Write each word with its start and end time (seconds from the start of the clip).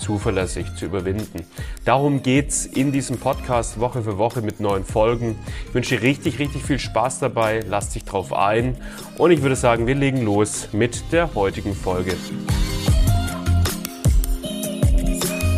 zuverlässig 0.00 0.74
zu 0.76 0.86
überwinden. 0.86 1.44
Darum 1.84 2.22
geht's 2.22 2.66
in 2.66 2.90
diesem 2.90 3.18
Podcast 3.18 3.78
Woche 3.78 4.02
für 4.02 4.18
Woche 4.18 4.42
mit 4.42 4.58
neuen 4.58 4.84
Folgen. 4.84 5.38
Ich 5.68 5.74
wünsche 5.74 5.96
dir 5.96 6.02
richtig, 6.02 6.38
richtig 6.38 6.62
viel 6.62 6.78
Spaß 6.78 7.20
dabei. 7.20 7.60
Lass 7.68 7.90
dich 7.90 8.04
drauf 8.04 8.32
ein. 8.32 8.76
Und 9.18 9.30
ich 9.30 9.42
würde 9.42 9.56
sagen, 9.56 9.86
wir 9.86 9.94
legen 9.94 10.22
los 10.22 10.68
mit 10.72 11.12
der 11.12 11.34
heutigen 11.34 11.74
Folge. 11.74 12.16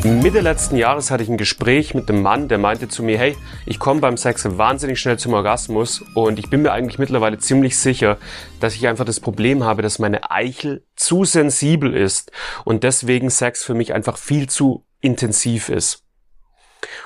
Mitte 0.05 0.41
letzten 0.41 0.77
Jahres 0.77 1.13
hatte 1.13 1.23
ich 1.23 1.29
ein 1.29 1.37
Gespräch 1.37 1.95
mit 1.95 2.09
einem 2.09 2.23
Mann, 2.23 2.49
der 2.49 2.59
meinte 2.59 2.89
zu 2.89 3.05
mir, 3.05 3.17
hey, 3.19 3.37
ich 3.67 3.79
komme 3.79 4.01
beim 4.01 4.17
Sex 4.17 4.45
wahnsinnig 4.59 4.99
schnell 4.99 5.17
zum 5.17 5.33
Orgasmus 5.33 6.03
und 6.15 6.41
ich 6.41 6.51
bin 6.51 6.63
mir 6.63 6.73
eigentlich 6.73 6.99
mittlerweile 6.99 7.39
ziemlich 7.39 7.79
sicher, 7.79 8.19
dass 8.59 8.75
ich 8.75 8.89
einfach 8.89 9.05
das 9.05 9.21
Problem 9.21 9.63
habe, 9.63 9.81
dass 9.81 10.01
meine 10.01 10.29
Eichel 10.29 10.85
zu 10.97 11.25
sensibel 11.25 11.95
ist 11.95 12.33
und 12.65 12.83
deswegen 12.83 13.31
Sex 13.31 13.63
für 13.63 13.75
mich 13.75 13.95
einfach 13.95 14.17
viel 14.17 14.49
zu 14.49 14.85
intensiv 15.01 15.69
ist. 15.69 16.03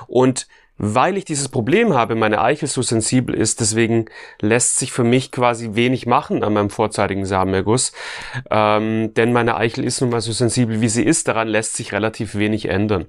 Und 0.06 0.46
weil 0.78 1.16
ich 1.16 1.24
dieses 1.24 1.48
Problem 1.48 1.94
habe, 1.94 2.14
meine 2.14 2.40
Eichel 2.40 2.68
so 2.68 2.82
sensibel 2.82 3.34
ist, 3.34 3.60
deswegen 3.60 4.06
lässt 4.40 4.78
sich 4.78 4.92
für 4.92 5.04
mich 5.04 5.32
quasi 5.32 5.70
wenig 5.74 6.06
machen 6.06 6.44
an 6.44 6.52
meinem 6.52 6.70
vorzeitigen 6.70 7.24
Samenerguss, 7.24 7.92
ähm, 8.50 9.14
denn 9.14 9.32
meine 9.32 9.56
Eichel 9.56 9.84
ist 9.84 10.00
nun 10.00 10.10
mal 10.10 10.20
so 10.20 10.32
sensibel, 10.32 10.80
wie 10.80 10.88
sie 10.88 11.04
ist, 11.04 11.28
daran 11.28 11.48
lässt 11.48 11.76
sich 11.76 11.92
relativ 11.92 12.34
wenig 12.34 12.68
ändern. 12.68 13.06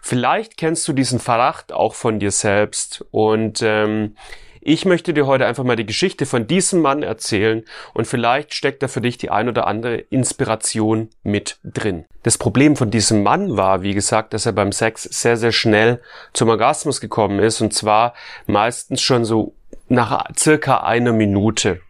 Vielleicht 0.00 0.56
kennst 0.56 0.86
du 0.88 0.92
diesen 0.92 1.18
Verdacht 1.18 1.72
auch 1.72 1.94
von 1.94 2.18
dir 2.18 2.30
selbst. 2.30 3.04
Und 3.10 3.60
ähm, 3.62 4.16
ich 4.64 4.84
möchte 4.84 5.12
dir 5.12 5.26
heute 5.26 5.44
einfach 5.44 5.64
mal 5.64 5.74
die 5.74 5.86
Geschichte 5.86 6.24
von 6.24 6.46
diesem 6.46 6.80
Mann 6.80 7.02
erzählen 7.02 7.64
und 7.94 8.06
vielleicht 8.06 8.54
steckt 8.54 8.82
da 8.82 8.88
für 8.88 9.00
dich 9.00 9.18
die 9.18 9.28
ein 9.28 9.48
oder 9.48 9.66
andere 9.66 9.96
Inspiration 9.96 11.10
mit 11.24 11.58
drin. 11.64 12.04
Das 12.22 12.38
Problem 12.38 12.76
von 12.76 12.90
diesem 12.90 13.24
Mann 13.24 13.56
war, 13.56 13.82
wie 13.82 13.92
gesagt, 13.92 14.32
dass 14.34 14.46
er 14.46 14.52
beim 14.52 14.70
Sex 14.70 15.02
sehr, 15.02 15.36
sehr 15.36 15.50
schnell 15.50 16.00
zum 16.32 16.48
Orgasmus 16.48 17.00
gekommen 17.00 17.40
ist 17.40 17.60
und 17.60 17.74
zwar 17.74 18.14
meistens 18.46 19.02
schon 19.02 19.24
so 19.24 19.52
nach 19.88 20.26
circa 20.38 20.84
einer 20.84 21.12
Minute. 21.12 21.80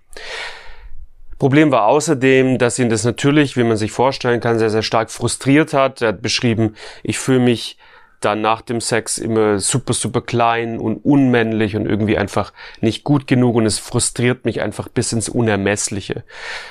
Problem 1.39 1.73
war 1.73 1.87
außerdem, 1.87 2.57
dass 2.57 2.79
ihn 2.79 2.89
das 2.89 3.05
natürlich, 3.05 3.57
wie 3.57 3.65
man 3.65 3.77
sich 3.77 3.93
vorstellen 3.93 4.41
kann, 4.41 4.59
sehr, 4.59 4.71
sehr 4.71 4.83
stark 4.83 5.11
frustriert 5.11 5.75
hat. 5.75 6.01
Er 6.01 6.09
hat 6.09 6.23
beschrieben, 6.23 6.75
ich 7.03 7.19
fühle 7.19 7.41
mich 7.41 7.77
dann 8.25 8.41
nach 8.41 8.63
dem 8.63 8.81
Sex 8.81 9.19
immer 9.19 9.59
super, 9.59 9.93
super 9.93 10.21
klein 10.21 10.79
und 10.79 11.05
unmännlich 11.05 11.77
und 11.77 11.87
irgendwie 11.87 12.19
einfach 12.19 12.53
nicht 12.81 13.05
gut 13.05 13.27
genug 13.27 13.57
und 13.57 13.67
es 13.67 13.79
frustriert 13.79 14.45
mich 14.45 14.61
einfach 14.61 14.89
bis 14.89 15.13
ins 15.13 15.29
Unermessliche. 15.29 16.25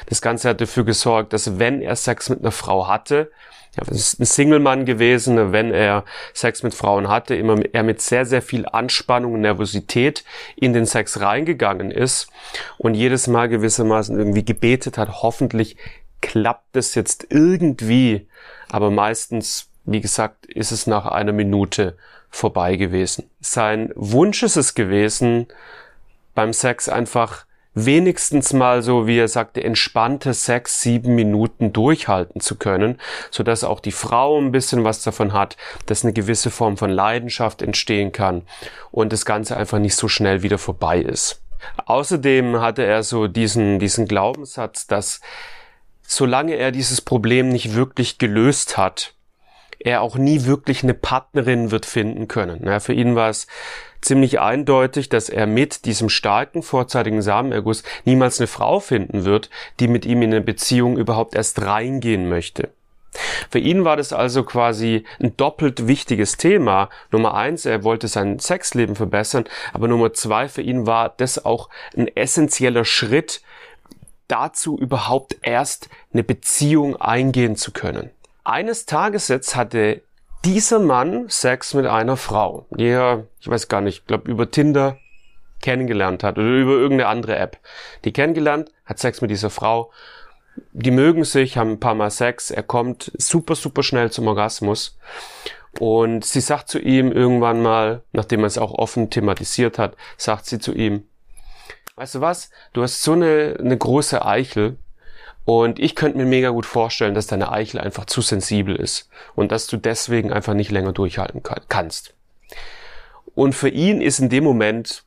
Das 0.08 0.22
Ganze 0.22 0.50
hat 0.50 0.62
dafür 0.62 0.84
gesorgt, 0.84 1.34
dass 1.34 1.60
wenn 1.60 1.82
er 1.82 1.96
Sex 1.96 2.30
mit 2.30 2.40
einer 2.40 2.52
Frau 2.52 2.88
hatte, 2.88 3.32
ja, 3.78 3.88
ist 3.90 4.20
ein 4.20 4.26
Single-Mann 4.26 4.86
gewesen, 4.86 5.54
wenn 5.54 5.72
er 5.72 6.04
Sex 6.34 6.62
mit 6.62 6.74
Frauen 6.74 7.08
hatte, 7.08 7.36
immer 7.36 7.58
er 7.72 7.84
mit 7.84 8.02
sehr, 8.02 8.26
sehr 8.26 8.42
viel 8.42 8.66
Anspannung 8.66 9.34
und 9.34 9.42
Nervosität 9.42 10.26
in 10.58 10.74
den 10.74 10.86
Sex 10.86 11.22
reingegangen 11.22 11.90
ist 11.90 12.28
und 12.78 12.96
jedes 12.96 13.28
Mal 13.28 13.48
gewissermaßen 13.48 14.18
irgendwie 14.18 14.44
gebetet 14.44 14.98
hat, 14.98 15.22
hoffentlich 15.22 15.78
klappt 16.20 16.76
es 16.76 16.96
jetzt 16.96 17.28
irgendwie, 17.30 18.28
aber 18.70 18.92
meistens 18.92 19.71
wie 19.86 20.02
gesagt, 20.02 20.46
ist 20.46 20.72
es 20.72 20.88
nach 20.88 21.06
einer 21.06 21.34
Minute 21.34 21.98
vorbei 22.30 22.76
gewesen. 22.76 23.30
Sein 23.40 23.92
Wunsch 23.96 24.44
ist 24.44 24.56
es 24.56 24.74
gewesen, 24.74 25.48
beim 26.34 26.54
Sex 26.54 26.88
einfach 26.88 27.46
wenigstens 27.74 28.52
mal 28.52 28.82
so, 28.82 29.08
wie 29.08 29.18
er 29.18 29.28
sagte, 29.28 29.64
entspannte 29.64 30.34
sechs, 30.34 30.82
sieben 30.82 31.16
Minuten 31.16 31.72
durchhalten 31.72 32.42
zu 32.42 32.56
können, 32.56 33.00
so 33.30 33.44
dass 33.44 33.64
auch 33.64 33.80
die 33.80 33.94
Frau 33.94 34.38
ein 34.40 34.52
bisschen 34.52 34.84
was 34.84 35.04
davon 35.04 35.34
hat, 35.34 35.56
dass 35.86 36.04
eine 36.04 36.14
gewisse 36.14 36.52
Form 36.52 36.78
von 36.78 36.90
Leidenschaft 36.90 37.62
entstehen 37.62 38.12
kann 38.12 38.44
und 38.92 39.14
das 39.14 39.26
Ganze 39.26 39.56
einfach 39.56 39.80
nicht 39.80 39.96
so 39.96 40.08
schnell 40.08 40.44
wieder 40.44 40.58
vorbei 40.58 41.00
ist. 41.00 41.42
Außerdem 41.86 42.60
hatte 42.60 42.84
er 42.84 43.04
so 43.04 43.28
diesen, 43.28 43.80
diesen 43.80 44.08
Glaubenssatz, 44.08 44.88
dass 44.88 45.22
solange 46.02 46.56
er 46.56 46.72
dieses 46.72 47.00
Problem 47.02 47.50
nicht 47.50 47.74
wirklich 47.74 48.18
gelöst 48.18 48.78
hat, 48.78 49.14
er 49.86 50.02
auch 50.02 50.18
nie 50.18 50.46
wirklich 50.46 50.84
eine 50.84 50.94
Partnerin 50.94 51.72
wird 51.72 51.86
finden 51.86 52.28
können. 52.28 52.66
Ja, 52.66 52.80
für 52.80 52.94
ihn 52.94 53.16
war 53.16 53.30
es 53.30 53.48
ziemlich 54.02 54.40
eindeutig, 54.40 55.10
dass 55.10 55.30
er 55.30 55.48
mit 55.48 55.86
diesem 55.86 56.10
starken 56.10 56.64
vorzeitigen 56.64 57.22
Samenerguss 57.22 57.84
niemals 58.06 58.40
eine 58.40 58.48
Frau 58.48 58.80
finden 58.80 59.26
wird, 59.26 59.50
die 59.80 59.88
mit 59.88 60.06
ihm 60.06 60.22
in 60.22 60.32
eine 60.32 60.42
Beziehung 60.42 60.98
überhaupt 60.98 61.36
erst 61.36 61.62
reingehen 61.62 62.28
möchte. 62.28 62.70
Für 63.50 63.60
ihn 63.60 63.84
war 63.84 63.98
das 63.98 64.14
also 64.14 64.44
quasi 64.44 65.04
ein 65.20 65.36
doppelt 65.36 65.88
wichtiges 65.88 66.38
Thema. 66.38 66.90
Nummer 67.12 67.34
eins, 67.34 67.66
er 67.66 67.84
wollte 67.84 68.08
sein 68.08 68.40
Sexleben 68.40 68.96
verbessern, 68.96 69.46
aber 69.74 69.88
Nummer 69.88 70.14
zwei, 70.14 70.48
für 70.48 70.62
ihn 70.62 70.86
war 70.88 71.14
das 71.18 71.44
auch 71.44 71.70
ein 71.96 72.08
essentieller 72.08 72.86
Schritt 72.86 73.42
dazu, 74.30 74.78
überhaupt 74.78 75.38
erst 75.42 75.90
eine 76.14 76.24
Beziehung 76.24 76.96
eingehen 76.96 77.58
zu 77.58 77.72
können. 77.72 78.12
Eines 78.44 78.86
Tages 78.86 79.28
jetzt 79.28 79.56
hatte 79.56 80.02
dieser 80.46 80.80
Mann 80.80 81.30
Sex 81.30 81.76
mit 81.76 81.86
einer 81.86 82.18
Frau, 82.18 82.66
die 82.72 82.88
er, 82.88 83.28
ich 83.40 83.48
weiß 83.48 83.68
gar 83.68 83.82
nicht, 83.82 84.08
glaube 84.08 84.30
über 84.30 84.50
Tinder 84.50 84.98
kennengelernt 85.62 86.24
hat 86.24 86.40
oder 86.40 86.48
über 86.48 86.72
irgendeine 86.72 87.10
andere 87.10 87.36
App. 87.36 87.60
Die 88.04 88.12
kennengelernt, 88.12 88.72
hat 88.86 88.98
Sex 88.98 89.22
mit 89.22 89.30
dieser 89.30 89.52
Frau. 89.52 89.92
Die 90.74 90.90
mögen 90.90 91.24
sich, 91.24 91.58
haben 91.58 91.74
ein 91.74 91.80
paar 91.80 91.94
Mal 91.94 92.10
Sex. 92.10 92.50
Er 92.50 92.64
kommt 92.64 93.12
super, 93.18 93.54
super 93.54 93.84
schnell 93.84 94.12
zum 94.12 94.28
Orgasmus. 94.28 94.98
Und 95.80 96.26
sie 96.26 96.42
sagt 96.42 96.70
zu 96.70 96.80
ihm 96.80 97.12
irgendwann 97.12 97.62
mal, 97.62 98.02
nachdem 98.12 98.42
er 98.42 98.48
es 98.48 98.58
auch 98.58 98.74
offen 98.74 99.12
thematisiert 99.12 99.78
hat, 99.78 99.96
sagt 100.18 100.48
sie 100.48 100.58
zu 100.58 100.74
ihm, 100.74 101.08
weißt 101.96 102.16
du 102.16 102.22
was, 102.22 102.50
du 102.74 102.82
hast 102.82 103.04
so 103.04 103.14
eine, 103.14 103.56
eine 103.60 103.78
große 103.78 104.26
Eichel, 104.26 104.78
und 105.46 105.80
ich 105.80 105.96
könnte 105.96 106.18
mir 106.18 106.26
mega 106.26 106.50
gut 106.50 106.66
vorstellen, 106.66 107.16
dass 107.16 107.28
deine 107.28 107.52
Eichel 107.52 107.80
einfach 107.80 108.06
zu 108.06 108.22
sensibel 108.22 108.76
ist 108.76 109.10
und 109.36 109.52
dass 109.52 109.68
du 109.68 109.78
deswegen 109.78 110.32
einfach 110.32 110.54
nicht 110.54 110.72
länger 110.72 110.94
durchhalten 110.94 111.42
kannst. 111.68 112.14
Und 113.34 113.56
für 113.56 113.70
ihn 113.70 114.02
ist 114.02 114.20
in 114.20 114.30
dem 114.30 114.44
Moment 114.44 115.04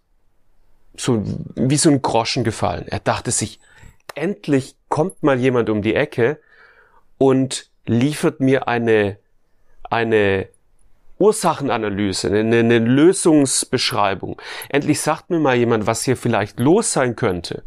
so 0.97 1.23
wie 1.55 1.77
so 1.77 1.91
ein 1.91 2.03
Groschen 2.03 2.45
gefallen. 2.45 2.87
Er 2.89 3.01
dachte 3.01 3.31
sich, 3.31 3.61
endlich 4.15 4.77
kommt 4.89 5.23
mal 5.23 5.39
jemand 5.39 5.69
um 5.71 5.83
die 5.83 5.95
Ecke 5.95 6.41
und 7.19 7.69
liefert 7.87 8.41
mir 8.41 8.69
eine, 8.69 9.19
eine 9.91 10.49
Ursachenanalyse, 11.19 12.29
eine, 12.29 12.59
eine 12.59 12.79
Lösungsbeschreibung. 12.79 14.41
Endlich 14.69 15.01
sagt 15.01 15.31
mir 15.31 15.39
mal 15.39 15.57
jemand, 15.57 15.87
was 15.87 16.05
hier 16.05 16.17
vielleicht 16.17 16.59
los 16.61 16.93
sein 16.93 17.17
könnte. 17.17 17.63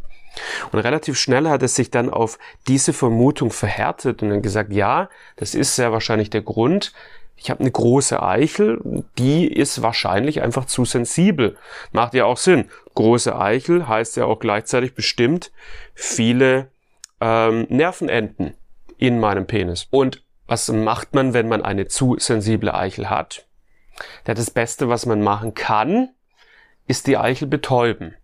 Und 0.72 0.78
relativ 0.80 1.18
schnell 1.18 1.48
hat 1.48 1.62
es 1.62 1.74
sich 1.74 1.90
dann 1.90 2.10
auf 2.10 2.38
diese 2.66 2.92
Vermutung 2.92 3.50
verhärtet 3.50 4.22
und 4.22 4.30
dann 4.30 4.42
gesagt, 4.42 4.72
ja, 4.72 5.08
das 5.36 5.54
ist 5.54 5.76
sehr 5.76 5.92
wahrscheinlich 5.92 6.30
der 6.30 6.42
Grund. 6.42 6.92
Ich 7.36 7.50
habe 7.50 7.60
eine 7.60 7.70
große 7.70 8.20
Eichel, 8.20 9.04
die 9.16 9.46
ist 9.46 9.80
wahrscheinlich 9.80 10.42
einfach 10.42 10.64
zu 10.64 10.84
sensibel. 10.84 11.56
Macht 11.92 12.14
ja 12.14 12.24
auch 12.24 12.36
Sinn. 12.36 12.68
Große 12.94 13.38
Eichel 13.38 13.86
heißt 13.86 14.16
ja 14.16 14.24
auch 14.24 14.40
gleichzeitig 14.40 14.94
bestimmt 14.94 15.52
viele 15.94 16.68
ähm, 17.20 17.66
Nervenenden 17.68 18.54
in 18.96 19.20
meinem 19.20 19.46
Penis. 19.46 19.86
Und 19.90 20.24
was 20.48 20.68
macht 20.68 21.14
man, 21.14 21.32
wenn 21.32 21.48
man 21.48 21.62
eine 21.62 21.86
zu 21.86 22.16
sensible 22.18 22.74
Eichel 22.74 23.08
hat? 23.08 23.46
Ja, 24.26 24.34
das 24.34 24.50
Beste, 24.50 24.88
was 24.88 25.06
man 25.06 25.22
machen 25.22 25.54
kann, 25.54 26.10
ist 26.86 27.06
die 27.06 27.16
Eichel 27.16 27.46
betäuben. 27.46 28.14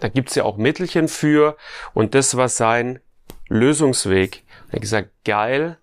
Da 0.00 0.08
gibt's 0.08 0.34
ja 0.34 0.44
auch 0.44 0.56
Mittelchen 0.56 1.08
für 1.08 1.56
und 1.94 2.14
das 2.14 2.36
war 2.36 2.48
sein 2.48 3.00
Lösungsweg. 3.48 4.44
Er 4.68 4.74
hat 4.74 4.80
gesagt, 4.80 5.10
geil, 5.24 5.76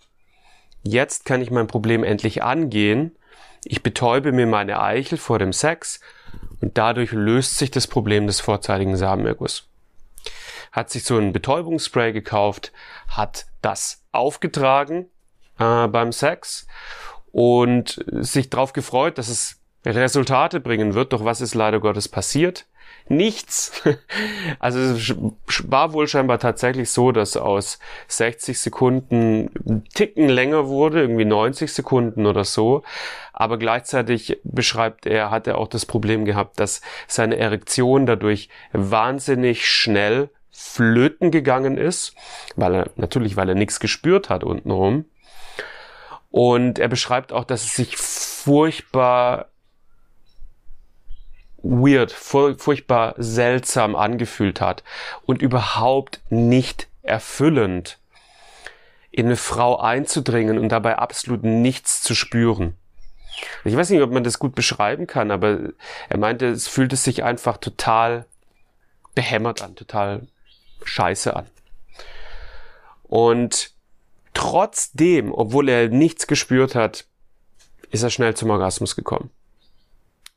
jetzt 0.84 1.26
kann 1.26 1.42
ich 1.42 1.52
mein 1.52 1.68
Problem 1.68 2.04
endlich 2.04 2.44
angehen. 2.44 3.16
Ich 3.64 3.84
betäube 3.84 4.32
mir 4.32 4.48
meine 4.48 4.82
Eichel 4.82 5.18
vor 5.18 5.40
dem 5.40 5.54
Sex 5.54 6.00
und 6.62 6.78
dadurch 6.78 7.12
löst 7.12 7.58
sich 7.58 7.72
das 7.72 7.88
Problem 7.88 8.28
des 8.28 8.40
vorzeitigen 8.40 8.98
Samenerguss. 8.98 9.68
Hat 10.72 10.90
sich 10.90 11.04
so 11.04 11.18
ein 11.18 11.34
Betäubungsspray 11.34 12.14
gekauft, 12.14 12.72
hat 13.08 13.46
das 13.62 14.04
aufgetragen 14.12 15.08
äh, 15.60 15.88
beim 15.88 16.12
Sex 16.12 16.68
und 17.32 18.04
sich 18.08 18.50
darauf 18.50 18.74
gefreut, 18.74 19.18
dass 19.18 19.30
es 19.30 19.60
Resultate 19.86 20.60
bringen 20.60 20.94
wird. 20.94 21.14
Doch 21.14 21.24
was 21.24 21.42
ist 21.42 21.56
leider 21.56 21.80
Gottes 21.80 22.08
passiert? 22.08 22.66
Nichts. 23.10 23.84
Also 24.60 24.80
es 24.80 25.14
war 25.70 25.94
wohl 25.94 26.08
scheinbar 26.08 26.40
tatsächlich 26.40 26.90
so, 26.90 27.12
dass 27.12 27.38
aus 27.38 27.80
60 28.08 28.60
Sekunden 28.60 29.50
ein 29.68 29.84
Ticken 29.94 30.30
länger 30.30 30.68
wurde, 30.68 31.02
irgendwie 31.02 31.26
90 31.26 31.72
Sekunden 31.72 32.26
oder 32.26 32.44
so. 32.44 32.84
Aber 33.34 33.58
gleichzeitig 33.58 34.40
beschreibt 34.44 35.06
er, 35.06 35.30
hat 35.30 35.48
er 35.48 35.58
auch 35.58 35.68
das 35.68 35.86
Problem 35.86 36.26
gehabt, 36.26 36.60
dass 36.60 36.82
seine 37.08 37.38
Erektion 37.38 38.06
dadurch 38.06 38.50
wahnsinnig 38.72 39.70
schnell 39.70 40.30
flöten 40.52 41.30
gegangen 41.30 41.78
ist, 41.78 42.16
weil 42.56 42.74
er 42.74 42.90
natürlich, 42.96 43.36
weil 43.36 43.50
er 43.50 43.56
nichts 43.56 43.80
gespürt 43.80 44.30
hat 44.30 44.44
untenrum. 44.44 45.06
Und 46.32 46.80
er 46.80 46.88
beschreibt 46.88 47.32
auch, 47.32 47.44
dass 47.44 47.64
es 47.64 47.76
sich 47.76 47.96
furchtbar 47.98 49.50
weird, 51.68 52.12
furchtbar 52.12 53.16
seltsam 53.18 53.96
angefühlt 53.96 54.62
hat 54.62 54.84
und 55.26 55.42
überhaupt 55.42 56.22
nicht 56.30 56.88
erfüllend, 57.02 58.00
in 59.12 59.26
eine 59.26 59.36
Frau 59.36 59.80
einzudringen 59.80 60.58
und 60.58 60.70
dabei 60.70 60.98
absolut 60.98 61.44
nichts 61.44 62.02
zu 62.02 62.16
spüren. 62.16 62.76
Ich 63.64 63.76
weiß 63.76 63.90
nicht, 63.90 64.02
ob 64.02 64.12
man 64.12 64.24
das 64.24 64.40
gut 64.40 64.56
beschreiben 64.56 65.08
kann, 65.08 65.32
aber 65.32 65.60
er 66.10 66.18
meinte, 66.18 66.48
es 66.48 66.68
fühlte 66.68 66.96
sich 66.96 67.24
einfach 67.24 67.58
total 67.58 68.26
behämmert 69.16 69.62
an, 69.62 69.76
total 69.76 70.28
scheiße 70.84 71.36
an. 71.36 71.48
Und 73.04 73.72
trotzdem, 74.34 75.34
obwohl 75.34 75.70
er 75.70 75.90
nichts 75.90 76.28
gespürt 76.28 76.76
hat, 76.76 77.06
ist 77.90 78.04
er 78.04 78.10
schnell 78.10 78.36
zum 78.36 78.50
Orgasmus 78.50 78.96
gekommen. 78.96 79.30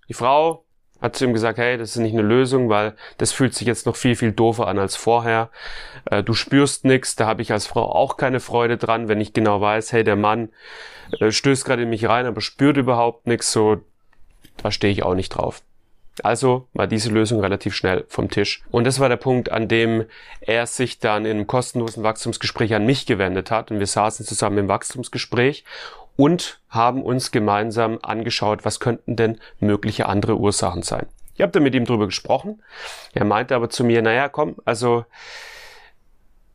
Die 0.08 0.14
Frau 0.14 0.64
hat 1.00 1.17
zu 1.17 1.25
ihm 1.25 1.32
gesagt, 1.32 1.58
hey, 1.58 1.79
das 1.79 1.91
ist 1.91 1.97
nicht 1.97 2.12
eine 2.12 2.23
Lösung, 2.23 2.69
weil 2.69 2.94
das 3.19 3.32
fühlt 3.32 3.55
sich 3.55 3.67
jetzt 3.67 3.87
noch 3.87 3.97
viel, 3.97 4.17
viel 4.17 4.32
doofer 4.32 4.69
an 4.69 4.79
als 4.79 4.97
vorher. 4.97 5.50
Äh, 6.11 6.23
du 6.23 6.35
spürst 6.35 6.85
nichts, 6.85 7.17
da 7.17 7.26
habe 7.26 7.43
ich 7.43 7.52
als 7.52 7.67
Frau 7.67 7.91
auch 7.91 8.17
keine 8.17 8.41
Freude 8.41 8.76
dran, 8.76 9.08
wenn 9.08 9.20
ich 9.20 9.32
genau 9.32 9.61
weiß, 9.61 9.93
hey, 9.93 10.05
der 10.05 10.17
Mann 10.17 10.50
äh, 11.19 11.31
stößt 11.31 11.64
gerade 11.64 11.82
in 11.82 11.91
mich 11.91 12.08
rein, 12.08 12.26
aber 12.26 12.41
spürt 12.41 12.76
überhaupt 12.76 13.26
nichts, 13.26 13.52
so, 13.52 13.79
da 14.62 14.70
stehe 14.70 14.93
ich 14.93 15.02
auch 15.02 15.14
nicht 15.14 15.31
drauf. 15.31 15.62
Also 16.25 16.69
war 16.72 16.87
diese 16.87 17.11
Lösung 17.11 17.40
relativ 17.40 17.75
schnell 17.75 18.05
vom 18.08 18.31
Tisch. 18.31 18.62
Und 18.70 18.84
das 18.84 19.00
war 19.00 19.08
der 19.08 19.17
Punkt, 19.17 19.50
an 19.50 19.69
dem 19.69 20.05
er 20.40 20.67
sich 20.67 20.99
dann 20.99 21.25
in 21.25 21.32
einem 21.32 21.46
kostenlosen 21.46 22.02
Wachstumsgespräch 22.02 22.75
an 22.75 22.87
mich 22.87 23.06
gewendet 23.06 23.50
hat. 23.50 23.70
Und 23.70 23.78
wir 23.78 23.87
saßen 23.87 24.26
zusammen 24.26 24.58
im 24.58 24.69
Wachstumsgespräch 24.69 25.64
und 26.17 26.61
haben 26.69 27.02
uns 27.02 27.31
gemeinsam 27.31 27.99
angeschaut, 28.02 28.64
was 28.64 28.81
könnten 28.81 29.17
denn 29.17 29.40
mögliche 29.58 30.06
andere 30.06 30.37
Ursachen 30.37 30.82
sein. 30.82 31.06
Ich 31.34 31.43
habe 31.43 31.52
da 31.52 31.61
mit 31.61 31.75
ihm 31.75 31.87
drüber 31.87 32.06
gesprochen. 32.06 32.62
Er 33.14 33.25
meinte 33.25 33.55
aber 33.55 33.70
zu 33.70 33.84
mir, 33.84 34.02
naja, 34.02 34.28
komm, 34.28 34.56
also 34.66 35.06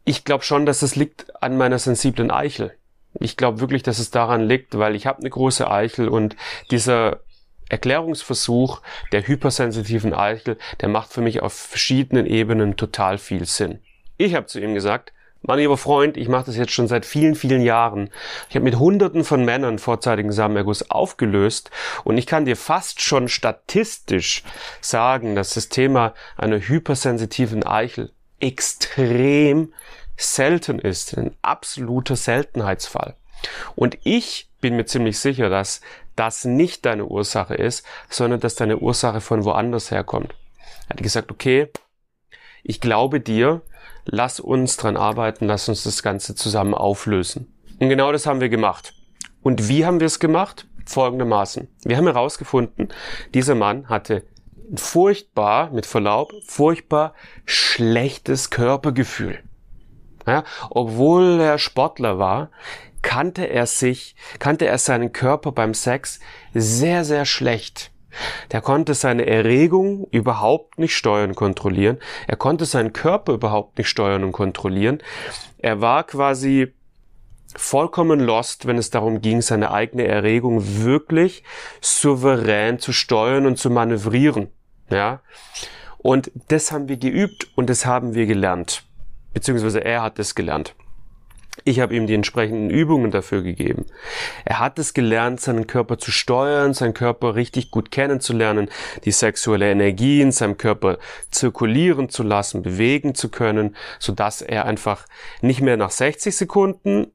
ich 0.03 0.23
glaube 0.23 0.43
schon, 0.43 0.67
dass 0.67 0.83
es 0.83 0.95
liegt 0.95 1.41
an 1.41 1.57
meiner 1.57 1.79
sensiblen 1.79 2.29
Eichel. 2.29 2.77
Ich 3.19 3.37
glaube 3.37 3.59
wirklich, 3.59 3.81
dass 3.81 3.97
es 3.97 4.11
daran 4.11 4.47
liegt, 4.47 4.77
weil 4.77 4.93
ich 4.93 5.07
habe 5.07 5.19
eine 5.19 5.29
große 5.29 5.69
Eichel 5.69 6.09
und 6.09 6.35
dieser 6.69 7.21
Erklärungsversuch 7.69 8.81
der 9.11 9.27
hypersensitiven 9.27 10.13
Eichel, 10.13 10.57
der 10.81 10.89
macht 10.89 11.11
für 11.11 11.21
mich 11.21 11.41
auf 11.41 11.53
verschiedenen 11.53 12.25
Ebenen 12.25 12.77
total 12.77 13.17
viel 13.17 13.45
Sinn. 13.45 13.79
Ich 14.17 14.35
habe 14.35 14.45
zu 14.45 14.59
ihm 14.59 14.73
gesagt, 14.73 15.11
mein 15.47 15.59
lieber 15.59 15.77
Freund, 15.77 16.17
ich 16.17 16.27
mache 16.27 16.45
das 16.45 16.57
jetzt 16.57 16.71
schon 16.71 16.87
seit 16.87 17.05
vielen, 17.05 17.35
vielen 17.35 17.61
Jahren. 17.61 18.09
Ich 18.49 18.55
habe 18.55 18.63
mit 18.63 18.79
Hunderten 18.79 19.23
von 19.23 19.45
Männern 19.45 19.77
vorzeitigen 19.77 20.31
Samenerguss 20.31 20.89
aufgelöst 20.89 21.69
und 22.03 22.17
ich 22.17 22.25
kann 22.25 22.45
dir 22.45 22.55
fast 22.55 23.01
schon 23.01 23.27
statistisch 23.27 24.43
sagen, 24.81 25.35
dass 25.35 25.53
das 25.53 25.69
Thema 25.69 26.15
einer 26.35 26.59
hypersensitiven 26.59 27.63
Eichel 27.63 28.11
extrem 28.39 29.71
selten 30.17 30.79
ist, 30.79 31.15
ein 31.15 31.35
absoluter 31.43 32.15
Seltenheitsfall. 32.15 33.15
Und 33.75 33.99
ich 34.03 34.49
bin 34.61 34.75
mir 34.75 34.85
ziemlich 34.85 35.19
sicher, 35.19 35.49
dass 35.49 35.81
das 36.15 36.45
nicht 36.45 36.85
deine 36.85 37.05
Ursache 37.05 37.55
ist, 37.55 37.85
sondern 38.09 38.39
dass 38.39 38.55
deine 38.55 38.77
Ursache 38.77 39.21
von 39.21 39.43
woanders 39.43 39.91
herkommt. 39.91 40.35
Er 40.87 40.91
hat 40.91 41.03
gesagt, 41.03 41.31
okay, 41.31 41.69
ich 42.63 42.81
glaube 42.81 43.19
dir, 43.19 43.61
lass 44.05 44.39
uns 44.39 44.77
dran 44.77 44.97
arbeiten, 44.97 45.45
lass 45.45 45.69
uns 45.69 45.83
das 45.83 46.03
Ganze 46.03 46.35
zusammen 46.35 46.73
auflösen. 46.73 47.53
Und 47.79 47.89
genau 47.89 48.11
das 48.11 48.25
haben 48.25 48.41
wir 48.41 48.49
gemacht. 48.49 48.93
Und 49.41 49.67
wie 49.67 49.85
haben 49.85 49.99
wir 49.99 50.07
es 50.07 50.19
gemacht? 50.19 50.67
Folgendermaßen. 50.85 51.67
Wir 51.83 51.97
haben 51.97 52.05
herausgefunden, 52.05 52.89
dieser 53.33 53.55
Mann 53.55 53.89
hatte 53.89 54.23
furchtbar, 54.75 55.71
mit 55.71 55.85
Verlaub, 55.85 56.31
furchtbar 56.47 57.13
schlechtes 57.45 58.49
Körpergefühl. 58.49 59.39
Ja, 60.27 60.43
obwohl 60.71 61.39
er 61.39 61.59
Sportler 61.59 62.17
war, 62.17 62.49
kannte 63.05 63.47
er 63.47 63.67
sich, 63.67 64.15
kannte 64.39 64.65
er 64.65 64.79
seinen 64.79 65.13
Körper 65.13 65.51
beim 65.51 65.75
Sex 65.75 66.19
sehr, 66.55 67.05
sehr 67.05 67.25
schlecht. 67.25 67.91
Der 68.51 68.61
konnte 68.61 68.95
seine 68.95 69.27
Erregung 69.27 70.07
überhaupt 70.09 70.79
nicht 70.79 70.95
steuern 70.95 71.29
und 71.29 71.35
kontrollieren. 71.35 71.99
Er 72.27 72.35
konnte 72.35 72.65
seinen 72.65 72.93
Körper 72.93 73.33
überhaupt 73.33 73.77
nicht 73.77 73.89
steuern 73.89 74.23
und 74.23 74.31
kontrollieren. 74.31 75.03
Er 75.59 75.81
war 75.81 76.03
quasi 76.03 76.73
vollkommen 77.55 78.19
lost, 78.19 78.65
wenn 78.65 78.79
es 78.79 78.89
darum 78.89 79.21
ging, 79.21 79.41
seine 79.41 79.69
eigene 79.69 80.07
Erregung 80.07 80.83
wirklich 80.83 81.43
souverän 81.81 82.79
zu 82.79 82.91
steuern 82.91 83.45
und 83.45 83.59
zu 83.59 83.69
manövrieren. 83.69 84.47
Ja. 84.89 85.21
Und 85.99 86.31
das 86.47 86.71
haben 86.71 86.89
wir 86.89 86.97
geübt 86.97 87.49
und 87.55 87.69
das 87.69 87.85
haben 87.85 88.15
wir 88.15 88.25
gelernt. 88.25 88.83
Beziehungsweise 89.33 89.83
er 89.83 90.01
hat 90.01 90.17
es 90.17 90.33
gelernt. 90.33 90.73
Ich 91.63 91.79
habe 91.79 91.95
ihm 91.95 92.05
die 92.05 92.13
entsprechenden 92.13 92.69
Übungen 92.69 93.11
dafür 93.11 93.41
gegeben. 93.41 93.85
Er 94.43 94.59
hat 94.59 94.77
es 94.77 94.93
gelernt, 94.93 95.39
seinen 95.39 95.67
Körper 95.67 95.97
zu 95.97 96.11
steuern, 96.11 96.73
seinen 96.73 96.93
Körper 96.93 97.35
richtig 97.35 97.71
gut 97.71 97.91
kennenzulernen, 97.91 98.69
die 99.05 99.11
sexuelle 99.11 99.71
Energie 99.71 100.21
in 100.21 100.31
seinem 100.31 100.57
Körper 100.57 100.97
zirkulieren 101.31 102.09
zu 102.09 102.23
lassen, 102.23 102.61
bewegen 102.61 103.15
zu 103.15 103.29
können, 103.29 103.75
so 103.99 104.11
dass 104.11 104.41
er 104.41 104.65
einfach 104.65 105.05
nicht 105.41 105.61
mehr 105.61 105.77
nach 105.77 105.91
60 105.91 106.35
Sekunden 106.35 107.11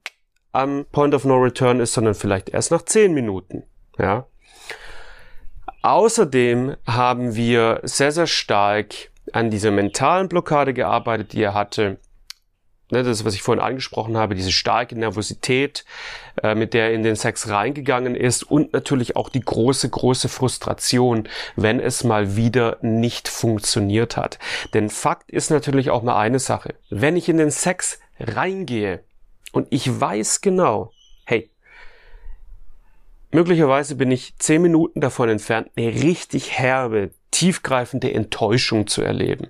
am 0.51 0.85
Point 0.91 1.13
of 1.13 1.23
No 1.23 1.37
Return 1.37 1.79
ist, 1.79 1.93
sondern 1.93 2.15
vielleicht 2.15 2.49
erst 2.49 2.71
nach 2.71 2.81
10 2.81 3.13
Minuten. 3.13 3.63
Ja. 3.97 4.25
Außerdem 5.83 6.75
haben 6.85 7.35
wir 7.35 7.79
sehr, 7.83 8.11
sehr 8.11 8.27
stark 8.27 9.11
an 9.33 9.49
dieser 9.49 9.71
mentalen 9.71 10.27
Blockade 10.27 10.73
gearbeitet, 10.73 11.33
die 11.33 11.41
er 11.41 11.53
hatte 11.53 11.99
ne, 12.91 13.03
das, 13.03 13.25
was 13.25 13.33
ich 13.33 13.41
vorhin 13.41 13.63
angesprochen 13.63 14.17
habe, 14.17 14.35
diese 14.35 14.51
starke 14.51 14.97
Nervosität, 14.97 15.85
äh, 16.43 16.55
mit 16.55 16.73
der 16.73 16.87
er 16.87 16.93
in 16.93 17.03
den 17.03 17.15
Sex 17.15 17.49
reingegangen 17.49 18.15
ist 18.15 18.43
und 18.43 18.73
natürlich 18.73 19.15
auch 19.15 19.29
die 19.29 19.41
große, 19.41 19.89
große 19.89 20.29
Frustration, 20.29 21.27
wenn 21.55 21.79
es 21.79 22.03
mal 22.03 22.35
wieder 22.35 22.77
nicht 22.81 23.27
funktioniert 23.27 24.17
hat. 24.17 24.39
Denn 24.73 24.89
Fakt 24.89 25.31
ist 25.31 25.51
natürlich 25.51 25.89
auch 25.89 26.03
mal 26.03 26.19
eine 26.19 26.39
Sache. 26.39 26.75
Wenn 26.89 27.15
ich 27.15 27.29
in 27.29 27.37
den 27.37 27.51
Sex 27.51 27.99
reingehe 28.19 29.03
und 29.51 29.67
ich 29.69 29.99
weiß 29.99 30.41
genau, 30.41 30.91
hey, 31.25 31.49
möglicherweise 33.31 33.95
bin 33.95 34.11
ich 34.11 34.35
zehn 34.37 34.61
Minuten 34.61 35.01
davon 35.01 35.29
entfernt, 35.29 35.69
eine 35.75 35.87
richtig 35.87 36.57
herbe, 36.57 37.11
tiefgreifende 37.31 38.13
Enttäuschung 38.13 38.87
zu 38.87 39.01
erleben 39.01 39.47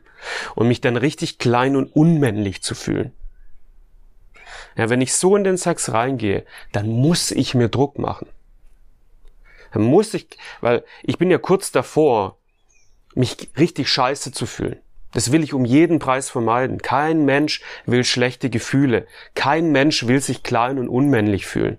und 0.56 0.68
mich 0.68 0.82
dann 0.82 0.98
richtig 0.98 1.40
klein 1.40 1.76
und 1.76 1.96
unmännlich 1.96 2.62
zu 2.62 2.76
fühlen. 2.76 3.12
Ja, 4.76 4.90
wenn 4.90 5.02
ich 5.02 5.14
so 5.14 5.36
in 5.36 5.44
den 5.44 5.58
Sex 5.58 5.92
reingehe, 5.92 6.46
dann 6.72 6.88
muss 6.88 7.32
ich 7.32 7.54
mir 7.54 7.70
Druck 7.70 8.00
machen. 8.00 8.28
Dann 9.74 9.84
muss 9.84 10.14
ich, 10.14 10.28
weil 10.60 10.84
ich 11.04 11.18
bin 11.18 11.32
ja 11.32 11.38
kurz 11.38 11.72
davor, 11.72 12.38
mich 13.16 13.50
richtig 13.58 13.90
scheiße 13.90 14.32
zu 14.32 14.46
fühlen. 14.46 14.80
Das 15.14 15.32
will 15.32 15.44
ich 15.44 15.54
um 15.54 15.66
jeden 15.66 16.00
Preis 16.00 16.30
vermeiden. 16.30 16.82
Kein 16.82 17.26
Mensch 17.26 17.62
will 17.86 18.04
schlechte 18.04 18.50
Gefühle. 18.50 19.08
Kein 19.36 19.72
Mensch 19.72 20.08
will 20.08 20.22
sich 20.22 20.44
klein 20.44 20.80
und 20.80 20.88
unmännlich 20.88 21.46
fühlen. 21.46 21.78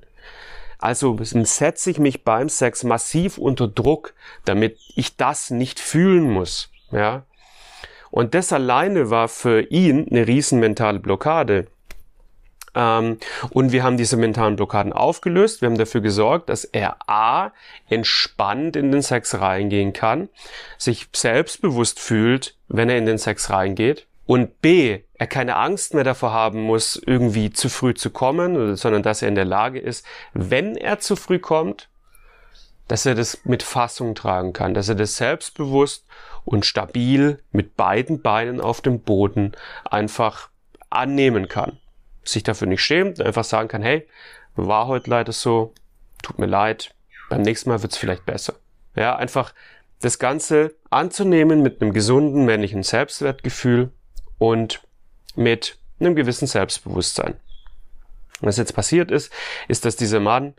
Also 0.78 1.16
setze 1.22 1.90
ich 1.90 1.99
mich 1.99 2.25
beim 2.25 2.49
Sex 2.49 2.82
massiv 2.84 3.38
unter 3.38 3.68
Druck, 3.68 4.14
damit 4.44 4.78
ich 4.96 5.16
das 5.16 5.50
nicht 5.50 5.80
fühlen 5.80 6.30
muss. 6.30 6.70
Ja? 6.90 7.25
Und 8.11 8.34
das 8.34 8.52
alleine 8.52 9.08
war 9.08 9.28
für 9.28 9.62
ihn 9.70 10.08
eine 10.11 10.26
riesen 10.26 10.61
mentale 10.61 10.99
Blockade. 10.99 11.68
Ähm, 12.74 13.18
und 13.50 13.72
wir 13.72 13.82
haben 13.82 13.96
diese 13.96 14.16
mentalen 14.16 14.56
Blockaden 14.56 14.92
aufgelöst. 14.92 15.60
Wir 15.60 15.68
haben 15.68 15.78
dafür 15.78 16.00
gesorgt, 16.00 16.48
dass 16.48 16.64
er 16.64 16.96
A, 17.08 17.52
entspannt 17.88 18.76
in 18.76 18.92
den 18.92 19.02
Sex 19.02 19.38
reingehen 19.40 19.92
kann, 19.92 20.28
sich 20.78 21.08
selbstbewusst 21.14 22.00
fühlt, 22.00 22.56
wenn 22.68 22.88
er 22.88 22.98
in 22.98 23.06
den 23.06 23.18
Sex 23.18 23.50
reingeht. 23.50 24.06
Und 24.24 24.60
B, 24.62 25.00
er 25.14 25.26
keine 25.26 25.56
Angst 25.56 25.94
mehr 25.94 26.04
davor 26.04 26.32
haben 26.32 26.62
muss, 26.62 27.00
irgendwie 27.04 27.52
zu 27.52 27.68
früh 27.68 27.94
zu 27.94 28.10
kommen, 28.10 28.76
sondern 28.76 29.02
dass 29.02 29.20
er 29.20 29.28
in 29.28 29.34
der 29.34 29.44
Lage 29.44 29.78
ist, 29.78 30.06
wenn 30.32 30.76
er 30.76 31.00
zu 31.00 31.16
früh 31.16 31.38
kommt, 31.38 31.88
dass 32.88 33.06
er 33.06 33.14
das 33.14 33.44
mit 33.44 33.62
Fassung 33.62 34.14
tragen 34.14 34.52
kann, 34.52 34.74
dass 34.74 34.88
er 34.88 34.94
das 34.94 35.16
selbstbewusst 35.16 36.06
und 36.44 36.66
stabil 36.66 37.38
mit 37.50 37.76
beiden 37.76 38.22
Beinen 38.22 38.60
auf 38.60 38.80
dem 38.80 39.00
Boden 39.00 39.52
einfach 39.84 40.50
annehmen 40.90 41.48
kann. 41.48 41.78
Sich 42.24 42.42
dafür 42.42 42.68
nicht 42.68 42.82
schämt, 42.82 43.20
einfach 43.20 43.44
sagen 43.44 43.68
kann, 43.68 43.82
hey, 43.82 44.06
war 44.54 44.86
heute 44.86 45.10
leider 45.10 45.32
so, 45.32 45.74
tut 46.22 46.38
mir 46.38 46.46
leid, 46.46 46.94
beim 47.28 47.42
nächsten 47.42 47.70
Mal 47.70 47.82
wird's 47.82 47.96
vielleicht 47.96 48.26
besser. 48.26 48.54
Ja, 48.94 49.16
einfach 49.16 49.54
das 50.00 50.18
Ganze 50.18 50.74
anzunehmen 50.90 51.62
mit 51.62 51.80
einem 51.80 51.92
gesunden 51.92 52.44
männlichen 52.44 52.82
Selbstwertgefühl 52.82 53.90
und 54.38 54.82
mit 55.34 55.78
einem 56.00 56.14
gewissen 56.14 56.46
Selbstbewusstsein. 56.46 57.36
Was 58.40 58.56
jetzt 58.56 58.74
passiert 58.74 59.10
ist, 59.10 59.32
ist, 59.68 59.84
dass 59.84 59.96
dieser 59.96 60.20
Mann 60.20 60.54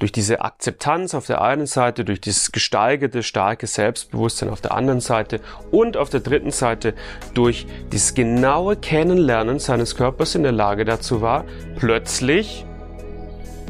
durch 0.00 0.12
diese 0.12 0.40
Akzeptanz 0.40 1.14
auf 1.14 1.26
der 1.26 1.42
einen 1.42 1.66
Seite, 1.66 2.04
durch 2.04 2.20
dieses 2.20 2.50
gesteigerte, 2.52 3.22
starke 3.22 3.66
Selbstbewusstsein 3.66 4.48
auf 4.48 4.60
der 4.60 4.72
anderen 4.72 5.00
Seite 5.00 5.40
und 5.70 5.96
auf 5.96 6.08
der 6.08 6.20
dritten 6.20 6.50
Seite 6.50 6.94
durch 7.34 7.66
dieses 7.92 8.14
genaue 8.14 8.76
Kennenlernen 8.76 9.58
seines 9.58 9.94
Körpers 9.94 10.34
in 10.34 10.42
der 10.42 10.52
Lage 10.52 10.84
dazu 10.84 11.20
war, 11.20 11.44
plötzlich 11.76 12.64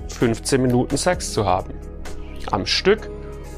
15 0.09 0.63
Minuten 0.63 0.97
Sex 0.97 1.33
zu 1.33 1.45
haben. 1.45 1.75
Am 2.53 2.65
Stück, 2.65 3.11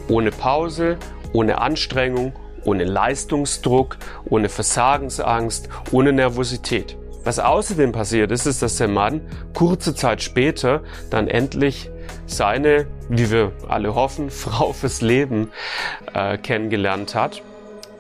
ohne 0.09 0.31
Pause, 0.31 0.97
ohne 1.35 1.61
Anstrengung, 1.61 2.33
ohne 2.65 2.85
Leistungsdruck, 2.85 3.99
ohne 4.25 4.49
Versagensangst, 4.49 5.69
ohne 5.91 6.13
Nervosität. 6.13 6.97
Was 7.25 7.39
außerdem 7.39 7.93
passiert 7.93 8.33
ist, 8.33 8.47
ist, 8.47 8.63
dass 8.63 8.77
der 8.77 8.89
Mann 8.89 9.21
kurze 9.55 9.95
Zeit 9.95 10.23
später 10.23 10.83
dann 11.11 11.29
endlich 11.29 11.92
seine, 12.27 12.87
wie 13.09 13.31
wir 13.31 13.53
alle 13.69 13.95
hoffen, 13.95 14.31
Frau 14.31 14.73
fürs 14.73 15.01
Leben 15.01 15.51
äh, 16.15 16.39
kennengelernt 16.39 17.15
hat 17.15 17.43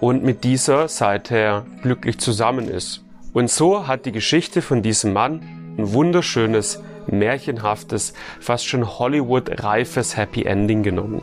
und 0.00 0.24
mit 0.24 0.44
dieser 0.44 0.88
seither 0.88 1.64
glücklich 1.82 2.18
zusammen 2.18 2.68
ist. 2.68 3.04
Und 3.32 3.50
so 3.50 3.86
hat 3.86 4.04
die 4.04 4.12
Geschichte 4.12 4.60
von 4.60 4.82
diesem 4.82 5.12
Mann 5.12 5.40
ein 5.78 5.92
wunderschönes, 5.92 6.82
märchenhaftes, 7.06 8.12
fast 8.40 8.66
schon 8.66 8.98
Hollywood-reifes 8.98 10.16
Happy 10.16 10.44
Ending 10.44 10.82
genommen. 10.82 11.22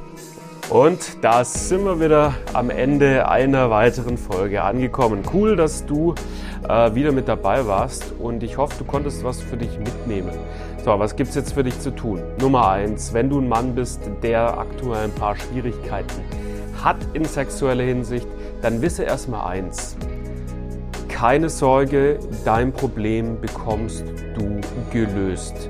Und 0.69 1.23
da 1.23 1.43
sind 1.43 1.83
wir 1.83 1.99
wieder 1.99 2.35
am 2.53 2.69
Ende 2.69 3.27
einer 3.27 3.71
weiteren 3.71 4.17
Folge 4.17 4.61
angekommen. 4.61 5.23
Cool, 5.33 5.55
dass 5.55 5.85
du 5.85 6.13
äh, 6.67 6.93
wieder 6.93 7.11
mit 7.11 7.27
dabei 7.27 7.65
warst 7.65 8.13
und 8.19 8.43
ich 8.43 8.57
hoffe, 8.57 8.75
du 8.77 8.85
konntest 8.85 9.23
was 9.23 9.41
für 9.41 9.57
dich 9.57 9.79
mitnehmen. 9.79 10.31
So, 10.86 10.98
was 10.98 11.15
gibt's 11.15 11.36
jetzt 11.36 11.53
für 11.53 11.63
dich 11.63 11.77
zu 11.79 11.91
tun? 11.91 12.21
Nummer 12.39 12.69
eins, 12.69 13.13
wenn 13.13 13.29
du 13.29 13.39
ein 13.39 13.50
Mann 13.50 13.75
bist, 13.75 14.00
der 14.24 14.57
aktuell 14.57 15.03
ein 15.03 15.12
paar 15.12 15.36
Schwierigkeiten 15.36 16.24
hat 16.81 16.95
in 17.13 17.25
sexueller 17.25 17.83
Hinsicht, 17.83 18.27
dann 18.62 18.81
wisse 18.81 19.03
erstmal 19.03 19.51
eins. 19.51 19.98
Keine 21.09 21.50
Sorge, 21.50 22.19
dein 22.45 22.71
Problem 22.71 23.41
bekommst 23.41 24.05
du 24.36 24.62
gelöst. 24.91 25.69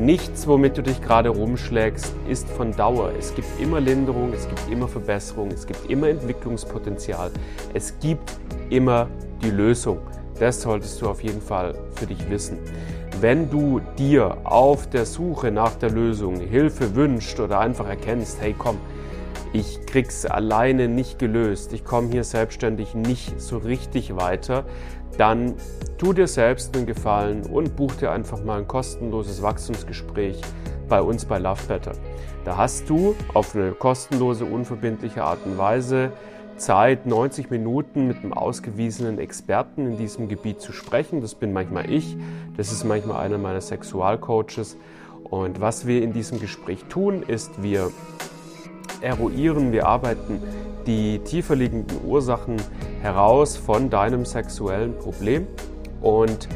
Nichts, 0.00 0.48
womit 0.48 0.76
du 0.78 0.82
dich 0.82 1.00
gerade 1.00 1.28
rumschlägst, 1.28 2.12
ist 2.28 2.48
von 2.48 2.72
Dauer. 2.72 3.12
Es 3.16 3.32
gibt 3.34 3.48
immer 3.60 3.78
Linderung, 3.80 4.32
es 4.32 4.48
gibt 4.48 4.68
immer 4.68 4.88
Verbesserung, 4.88 5.50
es 5.52 5.64
gibt 5.64 5.88
immer 5.88 6.08
Entwicklungspotenzial. 6.08 7.30
Es 7.72 7.98
gibt 8.00 8.38
immer 8.68 9.08
die 9.42 9.50
Lösung. 9.50 9.98
Das 10.40 10.62
solltest 10.62 11.02
du 11.02 11.08
auf 11.08 11.22
jeden 11.22 11.42
Fall 11.42 11.74
für 11.94 12.06
dich 12.06 12.30
wissen. 12.30 12.58
Wenn 13.20 13.50
du 13.50 13.80
dir 13.98 14.38
auf 14.44 14.88
der 14.88 15.04
Suche 15.04 15.50
nach 15.50 15.74
der 15.74 15.90
Lösung 15.90 16.40
Hilfe 16.40 16.94
wünscht 16.94 17.38
oder 17.38 17.60
einfach 17.60 17.86
erkennst, 17.86 18.40
hey 18.40 18.54
komm, 18.56 18.78
ich 19.52 19.84
krieg's 19.84 20.24
alleine 20.24 20.88
nicht 20.88 21.18
gelöst, 21.18 21.74
ich 21.74 21.84
komme 21.84 22.08
hier 22.10 22.24
selbstständig 22.24 22.94
nicht 22.94 23.38
so 23.38 23.58
richtig 23.58 24.16
weiter, 24.16 24.64
dann 25.18 25.56
tu 25.98 26.14
dir 26.14 26.26
selbst 26.26 26.74
einen 26.74 26.86
Gefallen 26.86 27.42
und 27.42 27.76
buch 27.76 27.94
dir 27.96 28.10
einfach 28.10 28.42
mal 28.42 28.60
ein 28.60 28.66
kostenloses 28.66 29.42
Wachstumsgespräch 29.42 30.40
bei 30.88 31.02
uns 31.02 31.26
bei 31.26 31.38
Love 31.38 31.66
Better. 31.68 31.92
Da 32.46 32.56
hast 32.56 32.88
du 32.88 33.14
auf 33.34 33.54
eine 33.54 33.72
kostenlose, 33.72 34.46
unverbindliche 34.46 35.22
Art 35.22 35.40
und 35.44 35.58
Weise 35.58 36.12
Zeit, 36.60 37.06
90 37.06 37.50
Minuten 37.50 38.06
mit 38.06 38.18
einem 38.18 38.32
ausgewiesenen 38.32 39.18
Experten 39.18 39.86
in 39.86 39.96
diesem 39.96 40.28
Gebiet 40.28 40.60
zu 40.60 40.72
sprechen. 40.72 41.22
Das 41.22 41.34
bin 41.34 41.52
manchmal 41.52 41.90
ich, 41.90 42.16
das 42.56 42.70
ist 42.70 42.84
manchmal 42.84 43.24
einer 43.24 43.38
meiner 43.38 43.60
Sexualcoaches. 43.60 44.76
Und 45.24 45.60
was 45.60 45.86
wir 45.86 46.02
in 46.02 46.12
diesem 46.12 46.38
Gespräch 46.38 46.84
tun, 46.84 47.22
ist, 47.22 47.62
wir 47.62 47.90
eruieren, 49.00 49.72
wir 49.72 49.86
arbeiten 49.86 50.42
die 50.86 51.20
tiefer 51.20 51.56
liegenden 51.56 52.04
Ursachen 52.04 52.56
heraus 53.00 53.56
von 53.56 53.88
deinem 53.88 54.24
sexuellen 54.24 54.96
Problem 54.98 55.46
und 56.02 56.48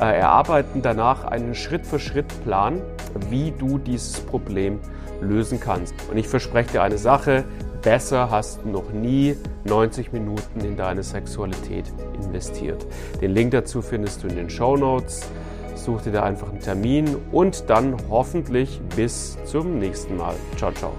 äh, 0.00 0.18
erarbeiten 0.18 0.82
danach 0.82 1.24
einen 1.24 1.54
Schritt-für-Schritt-Plan, 1.54 2.80
wie 3.30 3.52
du 3.52 3.78
dieses 3.78 4.20
Problem 4.20 4.80
lösen 5.20 5.60
kannst. 5.60 5.94
Und 6.10 6.16
ich 6.16 6.26
verspreche 6.26 6.72
dir 6.72 6.82
eine 6.82 6.98
Sache, 6.98 7.44
besser 7.82 8.30
hast 8.30 8.64
noch 8.64 8.92
nie 8.92 9.36
90 9.64 10.12
Minuten 10.12 10.60
in 10.60 10.76
deine 10.76 11.02
Sexualität 11.02 11.84
investiert. 12.14 12.86
Den 13.20 13.32
Link 13.32 13.50
dazu 13.50 13.82
findest 13.82 14.22
du 14.22 14.28
in 14.28 14.36
den 14.36 14.50
Show 14.50 14.76
Notes. 14.76 15.28
Such 15.74 16.02
dir 16.02 16.12
da 16.12 16.22
einfach 16.22 16.50
einen 16.50 16.60
Termin 16.60 17.16
und 17.32 17.68
dann 17.68 17.96
hoffentlich 18.08 18.80
bis 18.94 19.36
zum 19.44 19.78
nächsten 19.78 20.16
Mal. 20.16 20.34
Ciao, 20.56 20.72
ciao. 20.72 20.92